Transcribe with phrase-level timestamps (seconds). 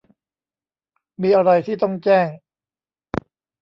[1.21, 2.27] มีอะไรที่ต้องแจ้ง